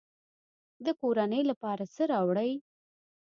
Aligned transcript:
د 0.85 0.87
کورنۍ 0.99 1.41
لپاره 1.51 1.83
څه 1.95 2.03
راوړئ؟ 2.11 2.51